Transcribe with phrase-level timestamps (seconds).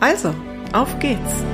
[0.00, 0.34] Also,
[0.72, 1.44] auf geht's!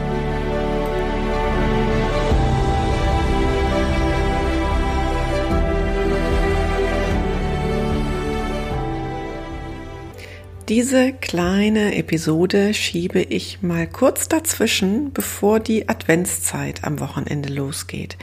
[10.68, 18.16] Diese kleine Episode schiebe ich mal kurz dazwischen, bevor die Adventszeit am Wochenende losgeht.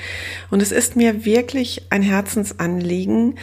[0.51, 3.35] Und es ist mir wirklich ein Herzensanliegen,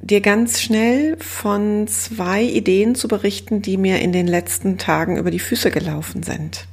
[0.00, 5.30] dir ganz schnell von zwei Ideen zu berichten, die mir in den letzten Tagen über
[5.30, 6.66] die Füße gelaufen sind.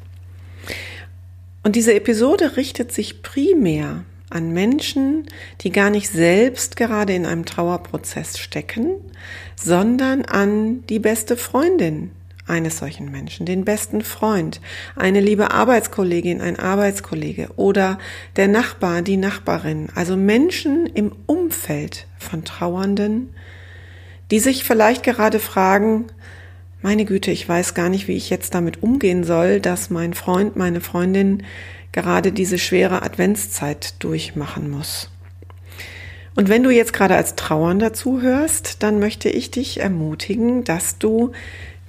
[1.64, 5.26] Und diese Episode richtet sich primär an Menschen,
[5.62, 8.92] die gar nicht selbst gerade in einem Trauerprozess stecken,
[9.56, 12.12] sondern an die beste Freundin,
[12.48, 14.62] eines solchen Menschen, den besten Freund,
[14.96, 17.98] eine liebe Arbeitskollegin, ein Arbeitskollege oder
[18.36, 23.34] der Nachbar, die Nachbarin, also Menschen im Umfeld von Trauernden,
[24.32, 26.06] die sich vielleicht gerade fragen,
[26.82, 30.56] meine Güte, ich weiß gar nicht, wie ich jetzt damit umgehen soll, dass mein Freund,
[30.56, 31.44] meine Freundin
[31.92, 35.10] gerade diese schwere Adventszeit durchmachen muss.
[36.36, 41.32] Und wenn du jetzt gerade als Trauernder zuhörst, dann möchte ich dich ermutigen, dass du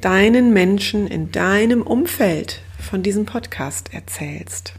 [0.00, 4.74] deinen Menschen in deinem Umfeld von diesem Podcast erzählst.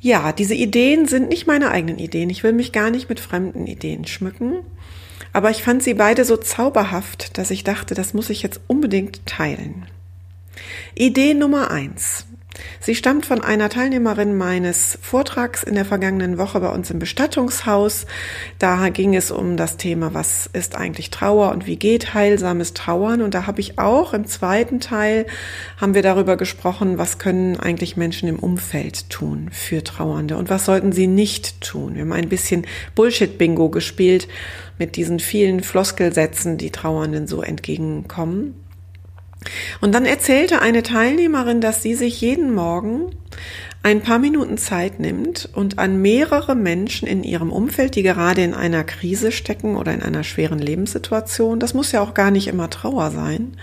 [0.00, 2.30] Ja, diese Ideen sind nicht meine eigenen Ideen.
[2.30, 4.58] Ich will mich gar nicht mit fremden Ideen schmücken.
[5.32, 9.26] Aber ich fand sie beide so zauberhaft, dass ich dachte, das muss ich jetzt unbedingt
[9.26, 9.86] teilen.
[10.94, 12.26] Idee Nummer eins.
[12.80, 18.06] Sie stammt von einer Teilnehmerin meines Vortrags in der vergangenen Woche bei uns im Bestattungshaus.
[18.58, 23.22] Da ging es um das Thema, was ist eigentlich Trauer und wie geht heilsames Trauern.
[23.22, 25.26] Und da habe ich auch im zweiten Teil
[25.76, 30.64] haben wir darüber gesprochen, was können eigentlich Menschen im Umfeld tun für Trauernde und was
[30.64, 31.94] sollten sie nicht tun.
[31.94, 34.28] Wir haben ein bisschen Bullshit-Bingo gespielt
[34.78, 38.54] mit diesen vielen Floskelsätzen, die Trauernden so entgegenkommen.
[39.80, 43.12] Und dann erzählte eine Teilnehmerin, dass sie sich jeden Morgen
[43.82, 48.54] ein paar Minuten Zeit nimmt und an mehrere Menschen in ihrem Umfeld, die gerade in
[48.54, 52.68] einer Krise stecken oder in einer schweren Lebenssituation, das muss ja auch gar nicht immer
[52.70, 53.56] Trauer sein,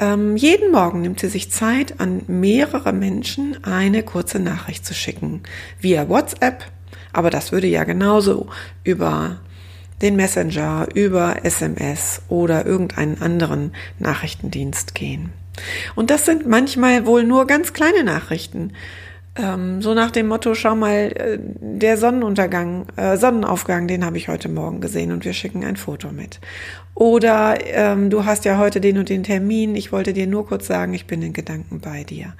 [0.00, 5.42] ähm, jeden Morgen nimmt sie sich Zeit, an mehrere Menschen eine kurze Nachricht zu schicken.
[5.78, 6.64] Via WhatsApp,
[7.12, 8.48] aber das würde ja genauso
[8.82, 9.40] über
[10.02, 15.32] den Messenger, über SMS oder irgendeinen anderen Nachrichtendienst gehen.
[15.94, 18.72] Und das sind manchmal wohl nur ganz kleine Nachrichten.
[19.36, 24.28] Ähm, so nach dem Motto, schau mal, äh, der Sonnenuntergang, äh, Sonnenaufgang, den habe ich
[24.28, 26.40] heute Morgen gesehen und wir schicken ein Foto mit.
[26.94, 30.66] Oder ähm, du hast ja heute den und den Termin, ich wollte dir nur kurz
[30.66, 32.34] sagen, ich bin in Gedanken bei dir.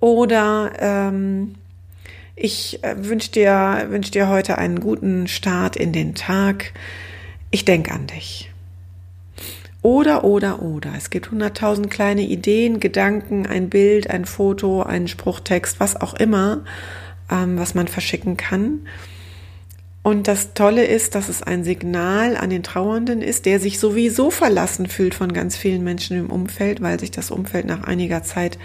[0.00, 1.54] Oder ähm,
[2.38, 6.72] ich äh, wünsche dir, wünsch dir heute einen guten Start in den Tag.
[7.50, 8.50] Ich denke an dich.
[9.82, 10.92] Oder, oder, oder.
[10.96, 16.64] Es gibt hunderttausend kleine Ideen, Gedanken, ein Bild, ein Foto, einen Spruchtext, was auch immer,
[17.30, 18.80] ähm, was man verschicken kann.
[20.02, 24.30] Und das Tolle ist, dass es ein Signal an den Trauernden ist, der sich sowieso
[24.30, 28.58] verlassen fühlt von ganz vielen Menschen im Umfeld, weil sich das Umfeld nach einiger Zeit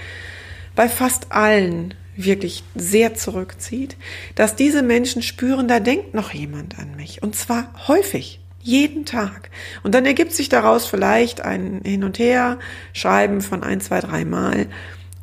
[0.75, 3.97] bei fast allen wirklich sehr zurückzieht,
[4.35, 7.23] dass diese Menschen spüren, da denkt noch jemand an mich.
[7.23, 9.49] Und zwar häufig, jeden Tag.
[9.83, 12.59] Und dann ergibt sich daraus vielleicht ein Hin und Her,
[12.93, 14.67] Schreiben von ein, zwei, drei Mal.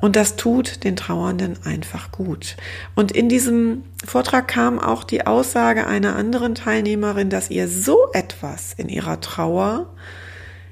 [0.00, 2.56] Und das tut den Trauernden einfach gut.
[2.94, 8.72] Und in diesem Vortrag kam auch die Aussage einer anderen Teilnehmerin, dass ihr so etwas
[8.74, 9.90] in ihrer Trauer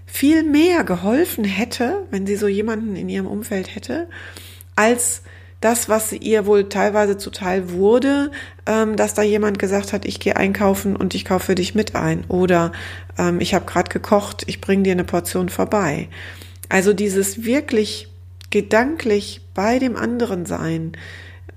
[0.06, 4.08] viel mehr geholfen hätte, wenn sie so jemanden in ihrem Umfeld hätte,
[4.76, 5.22] als
[5.60, 8.30] das, was ihr wohl teilweise zuteil wurde,
[8.66, 12.24] ähm, dass da jemand gesagt hat, ich gehe einkaufen und ich kaufe dich mit ein.
[12.28, 12.72] Oder
[13.18, 16.08] ähm, ich habe gerade gekocht, ich bringe dir eine Portion vorbei.
[16.68, 18.08] Also dieses wirklich
[18.50, 20.92] gedanklich bei dem anderen sein,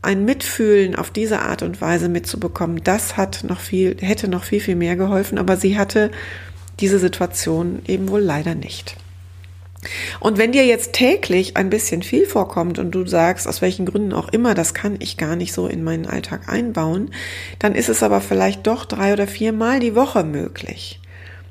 [0.01, 4.59] ein Mitfühlen auf diese Art und Weise mitzubekommen, das hat noch viel, hätte noch viel,
[4.59, 6.09] viel mehr geholfen, aber sie hatte
[6.79, 8.97] diese Situation eben wohl leider nicht.
[10.21, 14.13] Und wenn dir jetzt täglich ein bisschen viel vorkommt und du sagst, aus welchen Gründen
[14.13, 17.09] auch immer, das kann ich gar nicht so in meinen Alltag einbauen,
[17.57, 20.99] dann ist es aber vielleicht doch drei oder viermal die Woche möglich.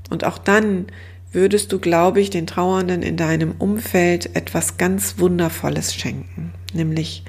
[0.08, 0.86] Und auch dann
[1.32, 7.24] würdest du, glaube ich, den Trauernden in deinem Umfeld etwas ganz Wundervolles schenken, nämlich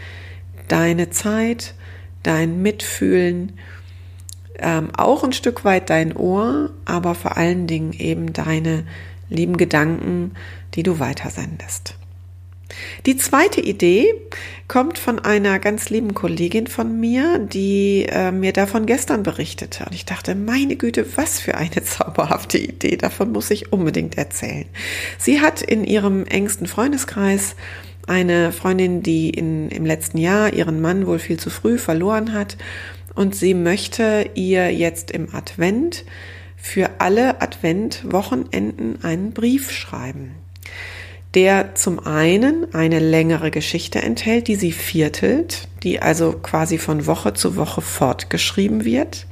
[0.67, 1.73] deine Zeit,
[2.21, 3.53] dein Mitfühlen,
[4.59, 8.83] ähm, auch ein Stück weit dein Ohr, aber vor allen Dingen eben deine
[9.31, 10.33] lieben Gedanken,
[10.75, 11.95] die du weitersendest.
[13.05, 14.13] Die zweite Idee
[14.67, 19.85] kommt von einer ganz lieben Kollegin von mir, die äh, mir davon gestern berichtete.
[19.85, 22.97] Und ich dachte, meine Güte, was für eine zauberhafte Idee.
[22.97, 24.65] Davon muss ich unbedingt erzählen.
[25.17, 27.55] Sie hat in ihrem engsten Freundeskreis
[28.07, 32.57] eine Freundin, die in, im letzten Jahr ihren Mann wohl viel zu früh verloren hat.
[33.13, 36.05] Und sie möchte ihr jetzt im Advent
[36.61, 40.35] für alle Adventwochenenden einen Brief schreiben
[41.33, 47.33] der zum einen eine längere Geschichte enthält, die sie viertelt, die also quasi von Woche
[47.33, 49.27] zu Woche fortgeschrieben wird.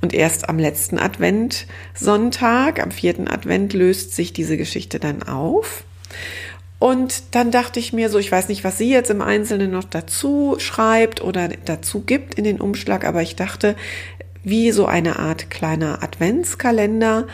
[0.00, 5.84] Und erst am letzten Advent Sonntag, am vierten Advent, löst sich diese Geschichte dann auf.
[6.78, 9.84] Und dann dachte ich mir so, ich weiß nicht, was sie jetzt im Einzelnen noch
[9.84, 13.76] dazu schreibt oder dazu gibt in den Umschlag, aber ich dachte,
[14.44, 17.26] wie so eine Art kleiner Adventskalender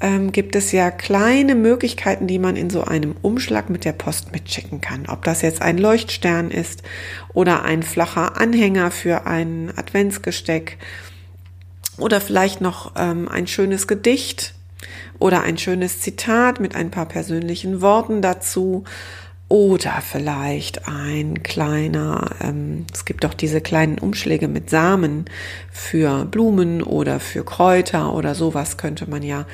[0.00, 4.32] ähm, gibt es ja kleine Möglichkeiten, die man in so einem Umschlag mit der Post
[4.32, 5.06] mitschicken kann.
[5.08, 6.82] Ob das jetzt ein Leuchtstern ist
[7.32, 10.78] oder ein flacher Anhänger für ein Adventsgesteck
[11.98, 14.54] oder vielleicht noch ähm, ein schönes Gedicht
[15.18, 18.84] oder ein schönes Zitat mit ein paar persönlichen Worten dazu
[19.48, 25.26] oder vielleicht ein kleiner, ähm, es gibt auch diese kleinen Umschläge mit Samen
[25.70, 29.46] für Blumen oder für Kräuter oder sowas könnte man ja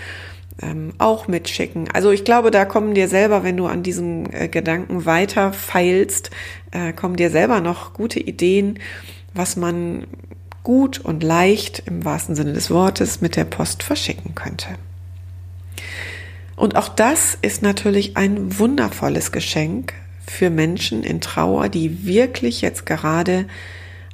[0.62, 1.88] ähm, auch mitschicken.
[1.92, 6.30] Also ich glaube, da kommen dir selber, wenn du an diesem äh, Gedanken weiter feilst,
[6.70, 8.78] äh, kommen dir selber noch gute Ideen,
[9.34, 10.06] was man
[10.62, 14.68] gut und leicht im wahrsten Sinne des Wortes mit der Post verschicken könnte.
[16.56, 19.94] Und auch das ist natürlich ein wundervolles Geschenk
[20.26, 23.46] für Menschen in Trauer, die wirklich jetzt gerade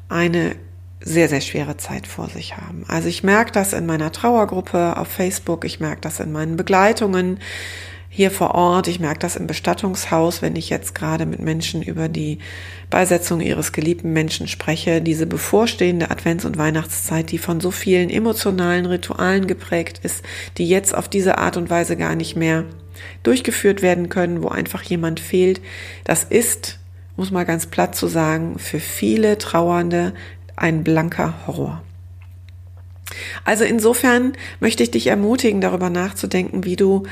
[0.09, 0.57] eine
[1.01, 2.85] sehr, sehr schwere Zeit vor sich haben.
[2.89, 7.39] Also ich merke das in meiner Trauergruppe auf Facebook, ich merke das in meinen Begleitungen
[8.19, 12.09] hier vor Ort, ich merke das im Bestattungshaus, wenn ich jetzt gerade mit Menschen über
[12.09, 12.39] die
[12.91, 18.87] Beisetzung ihres geliebten Menschen spreche, diese bevorstehende Advents- und Weihnachtszeit, die von so vielen emotionalen
[18.87, 20.25] Ritualen geprägt ist,
[20.57, 22.65] die jetzt auf diese Art und Weise gar nicht mehr
[23.23, 25.61] durchgeführt werden können, wo einfach jemand fehlt.
[26.03, 26.81] Das ist,
[27.17, 30.13] muss mal ganz platt zu sagen, für viele Trauernde
[30.57, 31.85] ein blanker Horror.
[33.45, 37.05] Also insofern möchte ich dich ermutigen, darüber nachzudenken, wie du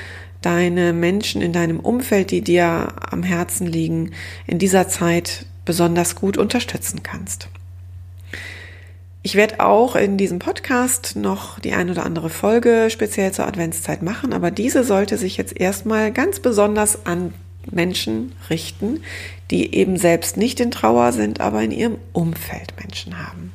[0.42, 4.12] deine Menschen in deinem Umfeld, die dir am Herzen liegen,
[4.46, 7.48] in dieser Zeit besonders gut unterstützen kannst.
[9.22, 14.00] Ich werde auch in diesem Podcast noch die ein oder andere Folge speziell zur Adventszeit
[14.00, 17.34] machen, aber diese sollte sich jetzt erstmal ganz besonders an
[17.68, 19.02] Menschen richten,
[19.50, 23.52] die eben selbst nicht in Trauer sind, aber in ihrem Umfeld Menschen haben.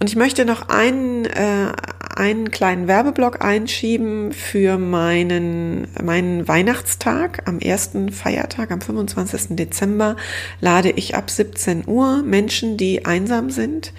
[0.00, 1.72] Und ich möchte noch einen, äh,
[2.16, 7.42] einen kleinen Werbeblock einschieben für meinen, meinen Weihnachtstag.
[7.46, 9.56] Am ersten Feiertag, am 25.
[9.56, 10.16] Dezember,
[10.60, 13.92] lade ich ab 17 Uhr Menschen, die einsam sind,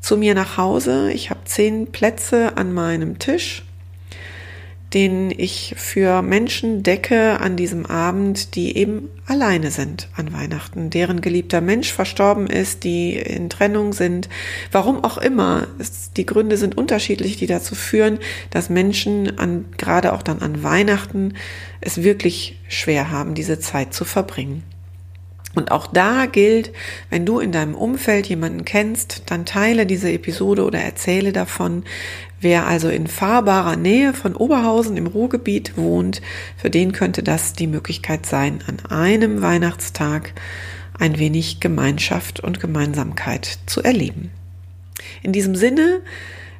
[0.00, 1.10] zu mir nach Hause.
[1.12, 3.64] Ich habe zehn Plätze an meinem Tisch
[4.94, 11.20] den ich für Menschen decke an diesem Abend, die eben alleine sind an Weihnachten, deren
[11.20, 14.28] geliebter Mensch verstorben ist, die in Trennung sind,
[14.72, 15.66] warum auch immer.
[15.78, 18.18] Es, die Gründe sind unterschiedlich, die dazu führen,
[18.50, 21.34] dass Menschen an, gerade auch dann an Weihnachten
[21.80, 24.62] es wirklich schwer haben, diese Zeit zu verbringen.
[25.54, 26.72] Und auch da gilt,
[27.10, 31.84] wenn du in deinem Umfeld jemanden kennst, dann teile diese Episode oder erzähle davon.
[32.40, 36.20] Wer also in fahrbarer Nähe von Oberhausen im Ruhrgebiet wohnt,
[36.56, 40.34] für den könnte das die Möglichkeit sein, an einem Weihnachtstag
[40.98, 44.30] ein wenig Gemeinschaft und Gemeinsamkeit zu erleben.
[45.22, 46.00] In diesem Sinne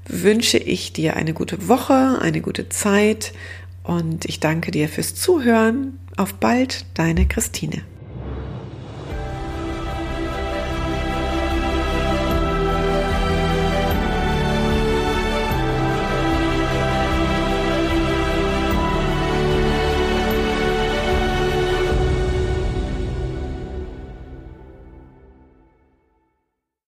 [0.06, 3.32] wünsche ich dir eine gute Woche, eine gute Zeit
[3.82, 5.98] und ich danke dir fürs Zuhören.
[6.16, 7.82] Auf bald, deine Christine.